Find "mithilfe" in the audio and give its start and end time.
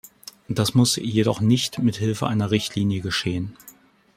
1.77-2.25